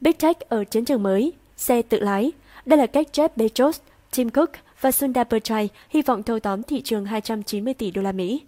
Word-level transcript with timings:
Big 0.00 0.12
Tech 0.12 0.40
ở 0.40 0.64
chiến 0.64 0.84
trường 0.84 1.02
mới, 1.02 1.32
xe 1.56 1.82
tự 1.82 2.00
lái. 2.00 2.32
Đây 2.66 2.78
là 2.78 2.86
cách 2.86 3.06
Jeff 3.12 3.28
Bezos, 3.36 3.72
Tim 4.16 4.30
Cook 4.30 4.50
và 4.80 4.92
Sundar 4.92 5.26
Pichai 5.26 5.68
hy 5.88 6.02
vọng 6.02 6.22
thâu 6.22 6.40
tóm 6.40 6.62
thị 6.62 6.82
trường 6.82 7.04
290 7.04 7.74
tỷ 7.74 7.90
đô 7.90 8.02
la 8.02 8.12
Mỹ. 8.12 8.42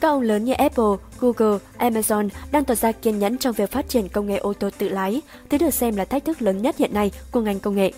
Các 0.00 0.08
ông 0.08 0.22
lớn 0.22 0.44
như 0.44 0.52
Apple, 0.52 0.84
Google, 1.20 1.58
Amazon 1.78 2.28
đang 2.52 2.64
tỏ 2.64 2.74
ra 2.74 2.92
kiên 2.92 3.18
nhẫn 3.18 3.38
trong 3.38 3.52
việc 3.52 3.70
phát 3.70 3.88
triển 3.88 4.08
công 4.08 4.26
nghệ 4.26 4.36
ô 4.36 4.52
tô 4.52 4.70
tự 4.78 4.88
lái, 4.88 5.22
thứ 5.48 5.58
được 5.58 5.74
xem 5.74 5.96
là 5.96 6.04
thách 6.04 6.24
thức 6.24 6.42
lớn 6.42 6.62
nhất 6.62 6.76
hiện 6.78 6.94
nay 6.94 7.10
của 7.30 7.40
ngành 7.40 7.60
công 7.60 7.76
nghệ. 7.76 7.92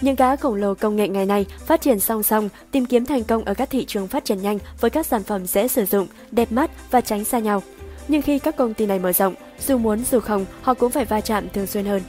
Những 0.00 0.16
gã 0.16 0.36
khổng 0.36 0.54
lồ 0.54 0.74
công 0.74 0.96
nghệ 0.96 1.08
ngày 1.08 1.26
nay 1.26 1.46
phát 1.66 1.80
triển 1.80 2.00
song 2.00 2.22
song, 2.22 2.48
tìm 2.70 2.86
kiếm 2.86 3.06
thành 3.06 3.24
công 3.24 3.44
ở 3.44 3.54
các 3.54 3.70
thị 3.70 3.84
trường 3.84 4.08
phát 4.08 4.24
triển 4.24 4.42
nhanh 4.42 4.58
với 4.80 4.90
các 4.90 5.06
sản 5.06 5.22
phẩm 5.22 5.46
dễ 5.46 5.68
sử 5.68 5.84
dụng, 5.84 6.06
đẹp 6.30 6.52
mắt 6.52 6.70
và 6.90 7.00
tránh 7.00 7.24
xa 7.24 7.38
nhau. 7.38 7.62
Nhưng 8.08 8.22
khi 8.22 8.38
các 8.38 8.56
công 8.56 8.74
ty 8.74 8.86
này 8.86 8.98
mở 8.98 9.12
rộng, 9.12 9.34
dù 9.66 9.78
muốn 9.78 10.04
dù 10.04 10.20
không, 10.20 10.46
họ 10.62 10.74
cũng 10.74 10.90
phải 10.90 11.04
va 11.04 11.20
chạm 11.20 11.48
thường 11.48 11.66
xuyên 11.66 11.84
hơn. 11.84 12.02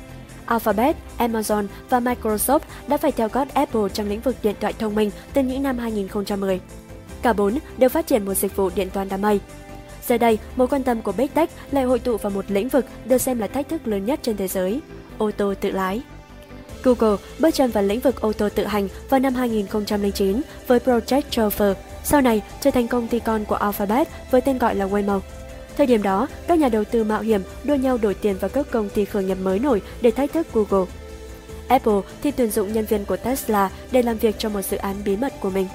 Alphabet, 0.46 0.96
Amazon 1.18 1.68
và 1.90 2.00
Microsoft 2.00 2.60
đã 2.88 2.98
phải 2.98 3.12
theo 3.12 3.28
gót 3.28 3.54
Apple 3.54 3.90
trong 3.94 4.10
lĩnh 4.10 4.22
vực 4.22 4.36
điện 4.44 4.56
thoại 4.60 4.74
thông 4.80 4.96
minh 4.96 5.12
từ 5.34 5.42
những 5.42 5.64
năm 5.64 5.78
2010. 5.78 6.60
Cả 7.22 7.34
bốn 7.34 7.58
đều 7.78 7.90
phát 7.90 8.08
triển 8.08 8.26
một 8.26 8.34
dịch 8.34 8.56
vụ 8.56 8.70
điện 8.76 8.90
toán 8.90 9.10
đám 9.10 9.22
mây. 9.22 9.40
Giờ 10.08 10.18
đây, 10.18 10.40
mối 10.56 10.68
quan 10.68 10.84
tâm 10.84 11.02
của 11.02 11.12
Big 11.12 11.28
Tech 11.28 11.50
lại 11.72 11.84
hội 11.84 12.00
tụ 12.00 12.18
vào 12.18 12.30
một 12.30 12.46
lĩnh 12.48 12.70
vực 12.70 12.86
được 13.06 13.18
xem 13.18 13.40
là 13.40 13.48
thách 13.48 13.70
thức 13.70 13.88
lớn 13.88 14.06
nhất 14.06 14.20
trên 14.24 14.38
thế 14.38 14.48
giới, 14.48 14.82
ô 15.18 15.32
tô 15.32 15.54
tự 15.62 15.72
lái. 15.72 16.02
Google 16.84 17.18
bước 17.40 17.54
chân 17.54 17.72
vào 17.72 17.84
lĩnh 17.84 18.00
vực 18.00 18.22
ô 18.22 18.34
tô 18.34 18.50
tự 18.56 18.66
hành 18.66 18.88
vào 19.10 19.20
năm 19.20 19.34
2009 19.34 20.42
với 20.68 20.80
Project 20.80 21.22
Chauffeur, 21.32 21.74
sau 22.04 22.22
này 22.22 22.42
trở 22.62 22.72
thành 22.72 22.88
công 22.88 23.08
ty 23.08 23.20
con 23.20 23.46
của 23.46 23.56
Alphabet 23.56 24.08
với 24.32 24.42
tên 24.42 24.58
gọi 24.58 24.76
là 24.76 24.86
Waymo. 24.86 25.20
Thời 25.78 25.88
điểm 25.88 26.04
đó, 26.04 26.28
các 26.48 26.60
nhà 26.60 26.70
đầu 26.70 26.84
tư 26.84 27.04
mạo 27.04 27.22
hiểm 27.22 27.42
đua 27.64 27.76
nhau 27.76 27.98
đổi 27.98 28.14
tiền 28.14 28.36
vào 28.40 28.50
các 28.50 28.72
công 28.72 28.90
ty 28.90 29.06
khởi 29.06 29.24
nghiệp 29.24 29.38
mới 29.44 29.60
nổi 29.60 29.82
để 30.02 30.12
thách 30.12 30.34
thức 30.34 30.48
Google. 30.54 30.92
Apple 31.68 32.02
thì 32.24 32.32
tuyển 32.32 32.52
dụng 32.52 32.74
nhân 32.74 32.86
viên 32.86 33.06
của 33.06 33.18
Tesla 33.18 33.70
để 33.92 34.02
làm 34.02 34.18
việc 34.18 34.36
cho 34.38 34.50
một 34.50 34.62
dự 34.62 34.78
án 34.78 34.96
bí 35.06 35.18
mật 35.18 35.34
của 35.40 35.50
mình. 35.50 35.68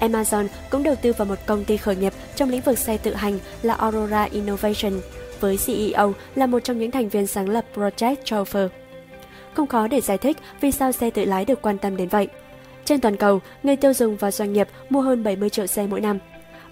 Amazon 0.00 0.46
cũng 0.70 0.82
đầu 0.82 0.94
tư 1.02 1.12
vào 1.12 1.26
một 1.26 1.38
công 1.46 1.64
ty 1.64 1.76
khởi 1.76 1.96
nghiệp 1.96 2.12
trong 2.36 2.50
lĩnh 2.50 2.60
vực 2.60 2.78
xe 2.78 2.96
tự 2.96 3.14
hành 3.14 3.38
là 3.62 3.74
Aurora 3.74 4.22
Innovation, 4.22 4.92
với 5.40 5.58
CEO 5.66 6.14
là 6.34 6.46
một 6.46 6.58
trong 6.64 6.78
những 6.78 6.90
thành 6.90 7.08
viên 7.08 7.26
sáng 7.26 7.48
lập 7.48 7.64
Project 7.74 8.16
Chauffeur. 8.24 8.68
Không 9.54 9.66
khó 9.66 9.88
để 9.88 10.00
giải 10.00 10.18
thích 10.18 10.36
vì 10.60 10.72
sao 10.72 10.92
xe 10.92 11.10
tự 11.10 11.24
lái 11.24 11.44
được 11.44 11.62
quan 11.62 11.78
tâm 11.78 11.96
đến 11.96 12.08
vậy. 12.08 12.28
Trên 12.84 13.00
toàn 13.00 13.16
cầu, 13.16 13.40
người 13.62 13.76
tiêu 13.76 13.94
dùng 13.94 14.16
và 14.16 14.30
doanh 14.30 14.52
nghiệp 14.52 14.68
mua 14.90 15.00
hơn 15.00 15.24
70 15.24 15.50
triệu 15.50 15.66
xe 15.66 15.86
mỗi 15.86 16.00
năm. 16.00 16.18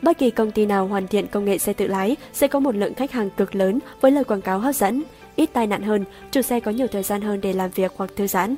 Bất 0.03 0.19
kỳ 0.19 0.31
công 0.31 0.51
ty 0.51 0.67
nào 0.67 0.87
hoàn 0.87 1.09
thiện 1.09 1.27
công 1.27 1.45
nghệ 1.45 1.59
xe 1.59 1.73
tự 1.73 1.87
lái 1.87 2.17
sẽ 2.33 2.49
có 2.49 2.61
một 2.61 2.75
lượng 2.75 2.95
khách 2.95 3.13
hàng 3.13 3.31
cực 3.31 3.55
lớn 3.55 3.79
với 4.01 4.11
lời 4.11 4.25
quảng 4.25 4.43
cáo 4.43 4.59
hấp 4.59 4.75
dẫn, 4.75 5.03
ít 5.37 5.51
tai 5.53 5.67
nạn 5.67 5.83
hơn, 5.83 6.05
chủ 6.31 6.43
xe 6.43 6.61
có 6.61 6.71
nhiều 6.71 6.87
thời 6.87 7.03
gian 7.03 7.21
hơn 7.21 7.41
để 7.41 7.53
làm 7.53 7.71
việc 7.71 7.93
hoặc 7.97 8.11
thư 8.17 8.27
giãn. 8.27 8.55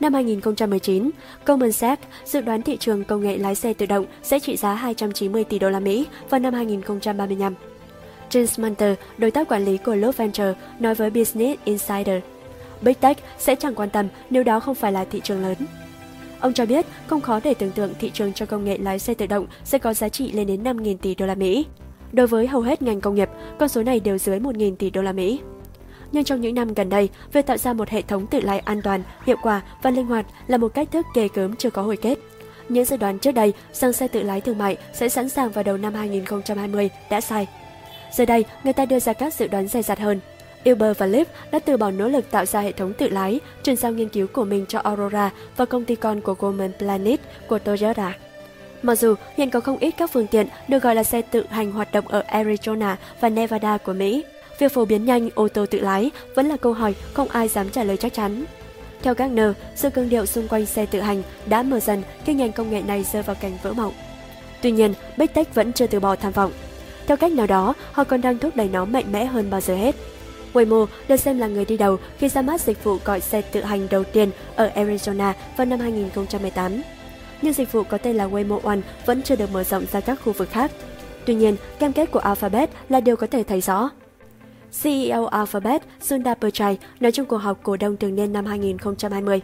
Năm 0.00 0.14
2019, 0.14 1.10
Goldman 1.46 1.72
Sachs 1.72 2.02
dự 2.24 2.40
đoán 2.40 2.62
thị 2.62 2.76
trường 2.76 3.04
công 3.04 3.20
nghệ 3.20 3.38
lái 3.38 3.54
xe 3.54 3.74
tự 3.74 3.86
động 3.86 4.06
sẽ 4.22 4.40
trị 4.40 4.56
giá 4.56 4.74
290 4.74 5.44
tỷ 5.44 5.58
đô 5.58 5.70
la 5.70 5.80
Mỹ 5.80 6.06
vào 6.30 6.40
năm 6.40 6.54
2035. 6.54 7.54
James 8.30 8.62
Munter, 8.62 8.94
đối 9.18 9.30
tác 9.30 9.48
quản 9.48 9.64
lý 9.64 9.76
của 9.76 9.94
Love 9.94 10.16
Venture, 10.16 10.54
nói 10.78 10.94
với 10.94 11.10
Business 11.10 11.60
Insider, 11.64 12.22
Big 12.82 12.94
Tech 12.94 13.18
sẽ 13.38 13.54
chẳng 13.54 13.74
quan 13.74 13.90
tâm 13.90 14.08
nếu 14.30 14.42
đó 14.42 14.60
không 14.60 14.74
phải 14.74 14.92
là 14.92 15.04
thị 15.04 15.20
trường 15.24 15.42
lớn. 15.42 15.56
Ông 16.42 16.52
cho 16.52 16.66
biết 16.66 16.86
không 17.06 17.20
khó 17.20 17.40
để 17.44 17.54
tưởng 17.54 17.70
tượng 17.70 17.94
thị 17.98 18.10
trường 18.14 18.32
cho 18.32 18.46
công 18.46 18.64
nghệ 18.64 18.78
lái 18.78 18.98
xe 18.98 19.14
tự 19.14 19.26
động 19.26 19.46
sẽ 19.64 19.78
có 19.78 19.94
giá 19.94 20.08
trị 20.08 20.32
lên 20.32 20.46
đến 20.46 20.62
5.000 20.62 20.96
tỷ 20.96 21.14
đô 21.14 21.26
la 21.26 21.34
Mỹ. 21.34 21.66
Đối 22.12 22.26
với 22.26 22.46
hầu 22.46 22.62
hết 22.62 22.82
ngành 22.82 23.00
công 23.00 23.14
nghiệp, 23.14 23.28
con 23.58 23.68
số 23.68 23.82
này 23.82 24.00
đều 24.00 24.18
dưới 24.18 24.40
1.000 24.40 24.76
tỷ 24.76 24.90
đô 24.90 25.02
la 25.02 25.12
Mỹ. 25.12 25.40
Nhưng 26.12 26.24
trong 26.24 26.40
những 26.40 26.54
năm 26.54 26.74
gần 26.74 26.88
đây, 26.88 27.08
việc 27.32 27.46
tạo 27.46 27.56
ra 27.56 27.72
một 27.72 27.88
hệ 27.88 28.02
thống 28.02 28.26
tự 28.26 28.40
lái 28.40 28.58
an 28.58 28.82
toàn, 28.82 29.02
hiệu 29.26 29.36
quả 29.42 29.62
và 29.82 29.90
linh 29.90 30.06
hoạt 30.06 30.26
là 30.46 30.56
một 30.56 30.68
cách 30.74 30.88
thức 30.90 31.06
ghê 31.14 31.28
gớm 31.34 31.56
chưa 31.56 31.70
có 31.70 31.82
hồi 31.82 31.96
kết. 31.96 32.18
Những 32.68 32.84
dự 32.84 32.96
đoán 32.96 33.18
trước 33.18 33.32
đây 33.32 33.52
rằng 33.72 33.92
xe 33.92 34.08
tự 34.08 34.22
lái 34.22 34.40
thương 34.40 34.58
mại 34.58 34.76
sẽ 34.92 35.08
sẵn 35.08 35.28
sàng 35.28 35.50
vào 35.50 35.64
đầu 35.64 35.76
năm 35.76 35.94
2020 35.94 36.90
đã 37.10 37.20
sai. 37.20 37.46
Giờ 38.12 38.24
đây, 38.24 38.44
người 38.64 38.72
ta 38.72 38.86
đưa 38.86 39.00
ra 39.00 39.12
các 39.12 39.34
dự 39.34 39.48
đoán 39.48 39.68
dày 39.68 39.82
dặt 39.82 39.98
hơn. 39.98 40.20
Uber 40.70 40.98
và 40.98 41.06
Lyft 41.06 41.24
đã 41.50 41.58
từ 41.58 41.76
bỏ 41.76 41.90
nỗ 41.90 42.08
lực 42.08 42.30
tạo 42.30 42.46
ra 42.46 42.60
hệ 42.60 42.72
thống 42.72 42.92
tự 42.92 43.08
lái, 43.08 43.40
chuyển 43.64 43.76
giao 43.76 43.92
nghiên 43.92 44.08
cứu 44.08 44.26
của 44.26 44.44
mình 44.44 44.66
cho 44.68 44.78
Aurora 44.78 45.30
và 45.56 45.64
công 45.64 45.84
ty 45.84 45.94
con 45.94 46.20
của 46.20 46.34
Goldman 46.34 46.72
Planet 46.78 47.20
của 47.48 47.58
Toyota. 47.58 48.14
Mặc 48.82 48.94
dù 48.94 49.14
hiện 49.36 49.50
có 49.50 49.60
không 49.60 49.78
ít 49.78 49.90
các 49.90 50.10
phương 50.10 50.26
tiện 50.26 50.46
được 50.68 50.82
gọi 50.82 50.94
là 50.94 51.02
xe 51.02 51.22
tự 51.22 51.44
hành 51.50 51.72
hoạt 51.72 51.92
động 51.92 52.08
ở 52.08 52.24
Arizona 52.28 52.96
và 53.20 53.28
Nevada 53.28 53.78
của 53.78 53.92
Mỹ, 53.92 54.24
việc 54.58 54.72
phổ 54.72 54.84
biến 54.84 55.04
nhanh 55.04 55.28
ô 55.34 55.48
tô 55.48 55.66
tự 55.66 55.80
lái 55.80 56.10
vẫn 56.34 56.46
là 56.46 56.56
câu 56.56 56.72
hỏi 56.72 56.94
không 57.12 57.28
ai 57.28 57.48
dám 57.48 57.70
trả 57.70 57.84
lời 57.84 57.96
chắc 57.96 58.14
chắn. 58.14 58.44
Theo 59.02 59.14
các 59.14 59.30
nơ, 59.30 59.54
sự 59.74 59.90
cương 59.90 60.08
điệu 60.08 60.26
xung 60.26 60.48
quanh 60.48 60.66
xe 60.66 60.86
tự 60.86 61.00
hành 61.00 61.22
đã 61.46 61.62
mở 61.62 61.80
dần 61.80 62.02
khi 62.24 62.34
ngành 62.34 62.52
công 62.52 62.70
nghệ 62.70 62.82
này 62.82 63.04
rơi 63.12 63.22
vào 63.22 63.36
cảnh 63.40 63.58
vỡ 63.62 63.72
mộng. 63.72 63.92
Tuy 64.62 64.70
nhiên, 64.70 64.94
Big 65.16 65.26
Tech 65.26 65.54
vẫn 65.54 65.72
chưa 65.72 65.86
từ 65.86 66.00
bỏ 66.00 66.16
tham 66.16 66.32
vọng. 66.32 66.52
Theo 67.06 67.16
cách 67.16 67.32
nào 67.32 67.46
đó, 67.46 67.74
họ 67.92 68.04
còn 68.04 68.20
đang 68.20 68.38
thúc 68.38 68.56
đẩy 68.56 68.68
nó 68.68 68.84
mạnh 68.84 69.12
mẽ 69.12 69.24
hơn 69.24 69.50
bao 69.50 69.60
giờ 69.60 69.76
hết. 69.76 69.94
Waymo 70.52 70.86
được 71.08 71.16
xem 71.16 71.38
là 71.38 71.46
người 71.46 71.64
đi 71.64 71.76
đầu 71.76 71.96
khi 72.18 72.28
ra 72.28 72.42
mắt 72.42 72.60
dịch 72.60 72.84
vụ 72.84 72.98
gọi 73.04 73.20
xe 73.20 73.42
tự 73.42 73.62
hành 73.62 73.88
đầu 73.90 74.04
tiên 74.04 74.30
ở 74.56 74.70
Arizona 74.74 75.32
vào 75.56 75.64
năm 75.64 75.80
2018. 75.80 76.82
Nhưng 77.42 77.52
dịch 77.52 77.72
vụ 77.72 77.82
có 77.82 77.98
tên 77.98 78.16
là 78.16 78.28
Waymo 78.28 78.60
One 78.60 78.80
vẫn 79.06 79.22
chưa 79.22 79.36
được 79.36 79.52
mở 79.52 79.64
rộng 79.64 79.84
ra 79.92 80.00
các 80.00 80.18
khu 80.24 80.32
vực 80.32 80.48
khác. 80.50 80.70
Tuy 81.26 81.34
nhiên, 81.34 81.56
cam 81.78 81.92
kết 81.92 82.10
của 82.10 82.18
Alphabet 82.18 82.70
là 82.88 83.00
điều 83.00 83.16
có 83.16 83.26
thể 83.26 83.42
thấy 83.42 83.60
rõ. 83.60 83.90
CEO 84.82 85.26
Alphabet 85.26 85.82
Sundar 86.00 86.38
Pichai 86.40 86.78
nói 87.00 87.12
trong 87.12 87.26
cuộc 87.26 87.36
họp 87.36 87.62
cổ 87.62 87.76
đông 87.76 87.96
thường 87.96 88.14
niên 88.14 88.32
năm 88.32 88.46
2020. 88.46 89.40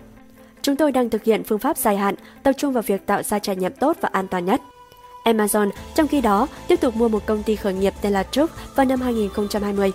Chúng 0.63 0.77
tôi 0.77 0.93
đang 0.93 1.11
thực 1.11 1.25
hiện 1.25 1.45
phương 1.45 1.59
pháp 1.59 1.77
dài 1.77 1.97
hạn, 1.97 2.15
tập 2.43 2.53
trung 2.53 2.73
vào 2.73 2.83
việc 2.83 3.07
tạo 3.07 3.23
ra 3.23 3.39
trải 3.39 3.57
nghiệm 3.57 3.73
tốt 3.73 3.97
và 4.01 4.09
an 4.13 4.29
toàn 4.29 4.45
nhất. 4.45 4.61
Amazon, 5.25 5.71
trong 5.95 6.09
khi 6.09 6.21
đó, 6.21 6.47
tiếp 6.69 6.81
tục 6.81 6.97
mua 6.97 7.09
một 7.09 7.27
công 7.27 7.43
ty 7.43 7.57
khởi 7.57 7.75
nghiệp 7.75 7.95
tên 8.03 8.13
là 8.13 8.23
Truck 8.23 8.77
vào 8.77 8.87
năm 8.87 9.01
2020. 9.01 9.93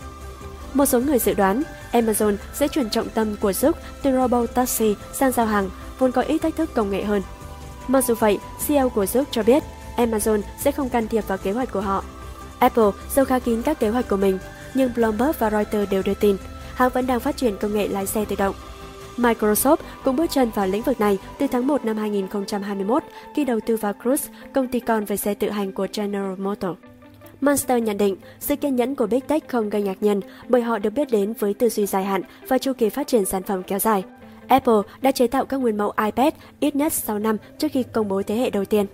Một 0.73 0.85
số 0.85 1.00
người 1.00 1.19
dự 1.19 1.34
đoán 1.34 1.63
Amazon 1.91 2.35
sẽ 2.53 2.67
chuyển 2.67 2.89
trọng 2.89 3.09
tâm 3.09 3.35
của 3.41 3.51
Zook 3.51 3.73
từ 4.03 4.11
robot 4.11 4.53
taxi 4.53 4.95
sang 5.13 5.31
giao 5.31 5.45
hàng, 5.45 5.69
vốn 6.00 6.11
có 6.11 6.22
ít 6.22 6.38
thách 6.38 6.56
thức 6.56 6.69
công 6.73 6.89
nghệ 6.89 7.03
hơn. 7.03 7.22
Mặc 7.88 8.06
dù 8.06 8.16
vậy, 8.16 8.39
CEO 8.67 8.89
của 8.89 9.03
Zook 9.03 9.25
cho 9.31 9.44
biết 9.44 9.63
Amazon 9.97 10.41
sẽ 10.59 10.72
không 10.72 10.89
can 10.89 11.07
thiệp 11.07 11.28
vào 11.28 11.38
kế 11.38 11.51
hoạch 11.51 11.72
của 11.72 11.81
họ. 11.81 12.03
Apple 12.59 12.91
giấu 13.16 13.25
khá 13.25 13.39
kín 13.39 13.62
các 13.62 13.79
kế 13.79 13.89
hoạch 13.89 14.09
của 14.09 14.17
mình, 14.17 14.39
nhưng 14.73 14.91
Bloomberg 14.95 15.31
và 15.39 15.50
Reuters 15.50 15.91
đều 15.91 16.01
đưa 16.06 16.13
tin 16.13 16.38
hãng 16.75 16.89
vẫn 16.89 17.07
đang 17.07 17.19
phát 17.19 17.38
triển 17.38 17.57
công 17.57 17.73
nghệ 17.73 17.88
lái 17.88 18.07
xe 18.07 18.25
tự 18.25 18.35
động. 18.35 18.56
Microsoft 19.17 19.78
cũng 20.03 20.16
bước 20.16 20.31
chân 20.31 20.50
vào 20.50 20.67
lĩnh 20.67 20.81
vực 20.81 21.00
này 21.00 21.17
từ 21.39 21.47
tháng 21.47 21.67
1 21.67 21.85
năm 21.85 21.97
2021 21.97 23.03
khi 23.35 23.45
đầu 23.45 23.59
tư 23.66 23.78
vào 23.78 23.94
Cruise, 23.94 24.31
công 24.53 24.67
ty 24.67 24.79
con 24.79 25.06
về 25.06 25.17
xe 25.17 25.33
tự 25.33 25.50
hành 25.50 25.72
của 25.72 25.88
General 25.94 26.35
Motors. 26.38 26.79
Monster 27.43 27.83
nhận 27.83 27.97
định, 27.97 28.15
sự 28.39 28.55
kiên 28.55 28.75
nhẫn 28.75 28.95
của 28.95 29.07
Big 29.07 29.19
Tech 29.19 29.47
không 29.47 29.69
gây 29.69 29.81
ngạc 29.81 30.03
nhiên 30.03 30.21
bởi 30.49 30.61
họ 30.61 30.79
được 30.79 30.89
biết 30.89 31.11
đến 31.11 31.33
với 31.39 31.53
tư 31.53 31.69
duy 31.69 31.85
dài 31.85 32.03
hạn 32.03 32.21
và 32.47 32.57
chu 32.57 32.73
kỳ 32.73 32.89
phát 32.89 33.07
triển 33.07 33.25
sản 33.25 33.43
phẩm 33.43 33.63
kéo 33.63 33.79
dài. 33.79 34.03
Apple 34.47 34.81
đã 35.01 35.11
chế 35.11 35.27
tạo 35.27 35.45
các 35.45 35.57
nguyên 35.57 35.77
mẫu 35.77 35.93
iPad 36.05 36.33
ít 36.59 36.75
nhất 36.75 36.93
6 36.93 37.19
năm 37.19 37.37
trước 37.57 37.67
khi 37.71 37.83
công 37.83 38.07
bố 38.07 38.21
thế 38.23 38.35
hệ 38.35 38.49
đầu 38.49 38.65
tiên. 38.65 38.85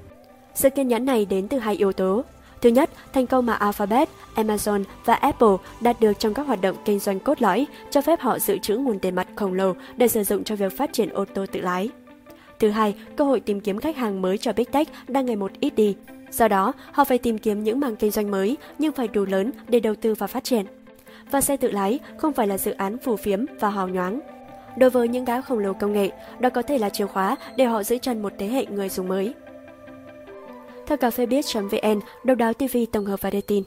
Sự 0.55 0.69
kiên 0.69 0.87
nhẫn 0.87 1.05
này 1.05 1.25
đến 1.25 1.47
từ 1.47 1.59
hai 1.59 1.75
yếu 1.75 1.93
tố. 1.93 2.23
Thứ 2.61 2.69
nhất, 2.69 2.89
thành 3.13 3.27
công 3.27 3.45
mà 3.45 3.53
Alphabet, 3.53 4.09
Amazon 4.35 4.83
và 5.05 5.13
Apple 5.13 5.55
đạt 5.81 5.99
được 5.99 6.19
trong 6.19 6.33
các 6.33 6.47
hoạt 6.47 6.61
động 6.61 6.75
kinh 6.85 6.99
doanh 6.99 7.19
cốt 7.19 7.41
lõi 7.41 7.67
cho 7.89 8.01
phép 8.01 8.19
họ 8.19 8.39
dự 8.39 8.57
trữ 8.57 8.77
nguồn 8.77 8.99
tiền 8.99 9.15
mặt 9.15 9.27
khổng 9.35 9.53
lồ 9.53 9.73
để 9.97 10.07
sử 10.07 10.23
dụng 10.23 10.43
cho 10.43 10.55
việc 10.55 10.77
phát 10.77 10.93
triển 10.93 11.09
ô 11.09 11.25
tô 11.25 11.45
tự 11.51 11.61
lái. 11.61 11.89
Thứ 12.59 12.69
hai, 12.69 12.95
cơ 13.15 13.23
hội 13.23 13.39
tìm 13.39 13.59
kiếm 13.59 13.79
khách 13.79 13.97
hàng 13.97 14.21
mới 14.21 14.37
cho 14.37 14.53
Big 14.53 14.65
Tech 14.65 14.87
đang 15.07 15.25
ngày 15.25 15.35
một 15.35 15.51
ít 15.59 15.75
đi. 15.75 15.95
Do 16.31 16.47
đó, 16.47 16.73
họ 16.91 17.03
phải 17.03 17.17
tìm 17.17 17.37
kiếm 17.37 17.63
những 17.63 17.79
mảng 17.79 17.95
kinh 17.95 18.11
doanh 18.11 18.31
mới 18.31 18.57
nhưng 18.79 18.91
phải 18.91 19.07
đủ 19.07 19.25
lớn 19.25 19.51
để 19.67 19.79
đầu 19.79 19.95
tư 19.95 20.13
và 20.13 20.27
phát 20.27 20.43
triển. 20.43 20.65
Và 21.31 21.41
xe 21.41 21.57
tự 21.57 21.71
lái 21.71 21.99
không 22.17 22.33
phải 22.33 22.47
là 22.47 22.57
dự 22.57 22.71
án 22.71 22.97
phù 22.97 23.15
phiếm 23.15 23.45
và 23.59 23.69
hào 23.69 23.87
nhoáng. 23.87 24.19
Đối 24.77 24.89
với 24.89 25.07
những 25.07 25.25
gã 25.25 25.41
khổng 25.41 25.59
lồ 25.59 25.73
công 25.73 25.93
nghệ, 25.93 26.09
đó 26.39 26.49
có 26.49 26.61
thể 26.61 26.77
là 26.77 26.89
chìa 26.89 27.05
khóa 27.05 27.35
để 27.57 27.65
họ 27.65 27.83
giữ 27.83 27.97
chân 27.97 28.21
một 28.21 28.33
thế 28.39 28.47
hệ 28.47 28.65
người 28.65 28.89
dùng 28.89 29.07
mới. 29.07 29.33
Theo 30.87 30.97
cà 30.97 31.09
phê 31.09 31.25
biết.vn, 31.25 31.99
độc 32.23 32.37
đáo 32.37 32.53
TV 32.53 32.77
tổng 32.91 33.05
hợp 33.05 33.21
và 33.21 33.29
đưa 33.29 33.41
tin. 33.41 33.63